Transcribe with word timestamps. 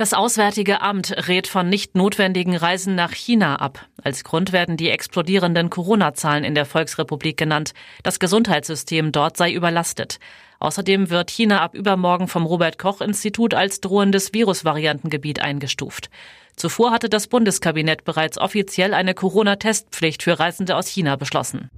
Das 0.00 0.14
Auswärtige 0.14 0.80
Amt 0.80 1.28
rät 1.28 1.46
von 1.46 1.68
nicht 1.68 1.94
notwendigen 1.94 2.56
Reisen 2.56 2.94
nach 2.94 3.12
China 3.12 3.56
ab. 3.56 3.86
Als 4.02 4.24
Grund 4.24 4.50
werden 4.50 4.78
die 4.78 4.88
explodierenden 4.88 5.68
Corona-Zahlen 5.68 6.42
in 6.42 6.54
der 6.54 6.64
Volksrepublik 6.64 7.36
genannt. 7.36 7.74
Das 8.02 8.18
Gesundheitssystem 8.18 9.12
dort 9.12 9.36
sei 9.36 9.52
überlastet. 9.52 10.18
Außerdem 10.58 11.10
wird 11.10 11.30
China 11.30 11.60
ab 11.60 11.74
übermorgen 11.74 12.28
vom 12.28 12.46
Robert 12.46 12.78
Koch 12.78 13.02
Institut 13.02 13.52
als 13.52 13.82
drohendes 13.82 14.32
Virusvariantengebiet 14.32 15.42
eingestuft. 15.42 16.08
Zuvor 16.56 16.92
hatte 16.92 17.10
das 17.10 17.26
Bundeskabinett 17.26 18.04
bereits 18.04 18.38
offiziell 18.38 18.94
eine 18.94 19.12
Corona-Testpflicht 19.12 20.22
für 20.22 20.40
Reisende 20.40 20.76
aus 20.76 20.88
China 20.88 21.16
beschlossen. 21.16 21.68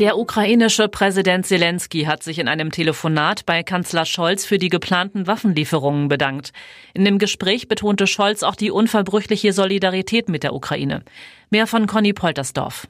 Der 0.00 0.18
ukrainische 0.18 0.88
Präsident 0.88 1.46
Zelensky 1.46 2.02
hat 2.02 2.24
sich 2.24 2.40
in 2.40 2.48
einem 2.48 2.72
Telefonat 2.72 3.46
bei 3.46 3.62
Kanzler 3.62 4.04
Scholz 4.04 4.44
für 4.44 4.58
die 4.58 4.68
geplanten 4.68 5.28
Waffenlieferungen 5.28 6.08
bedankt. 6.08 6.52
In 6.94 7.04
dem 7.04 7.18
Gespräch 7.18 7.68
betonte 7.68 8.08
Scholz 8.08 8.42
auch 8.42 8.56
die 8.56 8.72
unverbrüchliche 8.72 9.52
Solidarität 9.52 10.28
mit 10.28 10.42
der 10.42 10.52
Ukraine. 10.52 11.04
Mehr 11.50 11.68
von 11.68 11.86
Conny 11.86 12.12
Poltersdorf. 12.12 12.88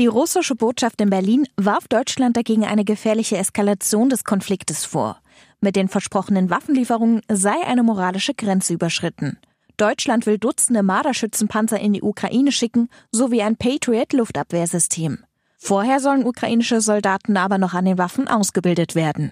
Die 0.00 0.08
russische 0.08 0.56
Botschaft 0.56 1.00
in 1.00 1.10
Berlin 1.10 1.46
warf 1.56 1.86
Deutschland 1.86 2.36
dagegen 2.36 2.64
eine 2.64 2.84
gefährliche 2.84 3.36
Eskalation 3.36 4.08
des 4.08 4.24
Konfliktes 4.24 4.84
vor. 4.84 5.20
Mit 5.60 5.76
den 5.76 5.86
versprochenen 5.86 6.50
Waffenlieferungen 6.50 7.20
sei 7.30 7.54
eine 7.68 7.84
moralische 7.84 8.34
Grenze 8.34 8.74
überschritten. 8.74 9.38
Deutschland 9.76 10.26
will 10.26 10.38
Dutzende 10.38 10.82
Marderschützenpanzer 10.82 11.78
in 11.78 11.92
die 11.92 12.02
Ukraine 12.02 12.50
schicken, 12.50 12.88
sowie 13.12 13.42
ein 13.42 13.56
Patriot-Luftabwehrsystem. 13.56 15.24
Vorher 15.64 16.00
sollen 16.00 16.26
ukrainische 16.26 16.80
Soldaten 16.80 17.36
aber 17.36 17.56
noch 17.56 17.72
an 17.72 17.84
den 17.84 17.96
Waffen 17.96 18.26
ausgebildet 18.26 18.96
werden. 18.96 19.30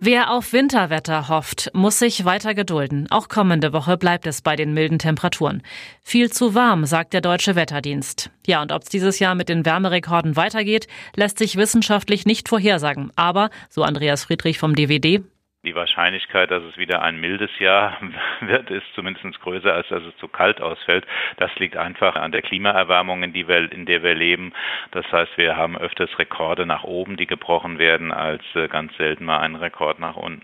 Wer 0.00 0.30
auf 0.30 0.54
Winterwetter 0.54 1.28
hofft, 1.28 1.70
muss 1.74 1.98
sich 1.98 2.24
weiter 2.24 2.54
gedulden. 2.54 3.06
Auch 3.10 3.28
kommende 3.28 3.74
Woche 3.74 3.98
bleibt 3.98 4.26
es 4.26 4.40
bei 4.40 4.56
den 4.56 4.72
milden 4.72 4.98
Temperaturen. 4.98 5.62
Viel 6.02 6.32
zu 6.32 6.54
warm, 6.54 6.86
sagt 6.86 7.12
der 7.12 7.20
deutsche 7.20 7.54
Wetterdienst. 7.54 8.30
Ja, 8.46 8.62
und 8.62 8.72
ob 8.72 8.82
es 8.82 8.88
dieses 8.88 9.18
Jahr 9.18 9.34
mit 9.34 9.50
den 9.50 9.66
Wärmerekorden 9.66 10.36
weitergeht, 10.36 10.88
lässt 11.14 11.38
sich 11.38 11.56
wissenschaftlich 11.56 12.24
nicht 12.24 12.48
vorhersagen. 12.48 13.12
Aber, 13.14 13.50
so 13.68 13.82
Andreas 13.82 14.24
Friedrich 14.24 14.58
vom 14.58 14.74
DWD, 14.74 15.22
die 15.64 15.76
Wahrscheinlichkeit, 15.76 16.50
dass 16.50 16.62
es 16.64 16.76
wieder 16.76 17.02
ein 17.02 17.20
mildes 17.20 17.50
Jahr 17.60 17.96
wird, 18.40 18.70
ist 18.70 18.86
zumindest 18.94 19.40
größer, 19.40 19.72
als 19.72 19.88
dass 19.88 20.02
es 20.02 20.16
zu 20.16 20.26
kalt 20.26 20.60
ausfällt. 20.60 21.06
Das 21.36 21.54
liegt 21.56 21.76
einfach 21.76 22.16
an 22.16 22.32
der 22.32 22.42
Klimaerwärmung, 22.42 23.22
in, 23.22 23.32
wir, 23.32 23.72
in 23.72 23.86
der 23.86 24.02
wir 24.02 24.14
leben. 24.14 24.52
Das 24.90 25.10
heißt, 25.12 25.36
wir 25.36 25.56
haben 25.56 25.78
öfters 25.78 26.18
Rekorde 26.18 26.66
nach 26.66 26.82
oben, 26.82 27.16
die 27.16 27.26
gebrochen 27.26 27.78
werden, 27.78 28.12
als 28.12 28.42
äh, 28.54 28.66
ganz 28.66 28.96
selten 28.96 29.24
mal 29.24 29.38
einen 29.38 29.54
Rekord 29.54 30.00
nach 30.00 30.16
unten. 30.16 30.42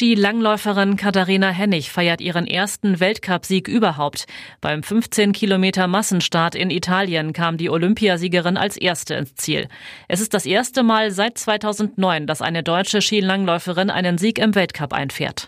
Skilangläuferin 0.00 0.96
Katharina 0.96 1.50
Hennig 1.50 1.92
feiert 1.92 2.22
ihren 2.22 2.46
ersten 2.46 3.00
Weltcupsieg 3.00 3.68
überhaupt. 3.68 4.24
Beim 4.62 4.82
15 4.82 5.32
Kilometer 5.32 5.88
Massenstart 5.88 6.54
in 6.54 6.70
Italien 6.70 7.34
kam 7.34 7.58
die 7.58 7.68
Olympiasiegerin 7.68 8.56
als 8.56 8.78
erste 8.78 9.12
ins 9.16 9.34
Ziel. 9.34 9.68
Es 10.08 10.22
ist 10.22 10.32
das 10.32 10.46
erste 10.46 10.84
Mal 10.84 11.10
seit 11.10 11.36
2009, 11.36 12.26
dass 12.26 12.40
eine 12.40 12.62
deutsche 12.62 13.02
Skilangläuferin 13.02 13.90
einen 13.90 14.16
Sieg 14.16 14.38
im 14.38 14.54
Weltcup 14.54 14.94
einfährt. 14.94 15.44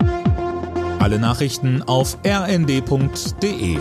Alle 0.99 1.19
Nachrichten 1.19 1.83
auf 1.85 2.19
rnd.de 2.23 3.79